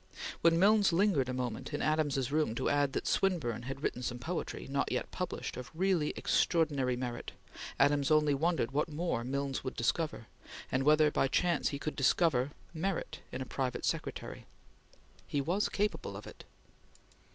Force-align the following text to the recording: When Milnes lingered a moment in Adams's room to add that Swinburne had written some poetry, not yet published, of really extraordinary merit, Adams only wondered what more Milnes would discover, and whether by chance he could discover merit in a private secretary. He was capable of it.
When 0.41 0.57
Milnes 0.57 0.91
lingered 0.91 1.29
a 1.29 1.31
moment 1.31 1.75
in 1.75 1.81
Adams's 1.83 2.31
room 2.31 2.55
to 2.55 2.69
add 2.69 2.93
that 2.93 3.05
Swinburne 3.05 3.65
had 3.69 3.83
written 3.83 4.01
some 4.01 4.17
poetry, 4.17 4.65
not 4.67 4.91
yet 4.91 5.11
published, 5.11 5.57
of 5.57 5.69
really 5.75 6.09
extraordinary 6.15 6.95
merit, 6.95 7.33
Adams 7.79 8.09
only 8.09 8.33
wondered 8.33 8.71
what 8.71 8.89
more 8.89 9.23
Milnes 9.23 9.63
would 9.63 9.75
discover, 9.75 10.25
and 10.71 10.81
whether 10.81 11.11
by 11.11 11.27
chance 11.27 11.69
he 11.69 11.77
could 11.77 11.95
discover 11.95 12.49
merit 12.73 13.19
in 13.31 13.43
a 13.43 13.45
private 13.45 13.85
secretary. 13.85 14.47
He 15.27 15.39
was 15.39 15.69
capable 15.69 16.17
of 16.17 16.25
it. 16.25 16.45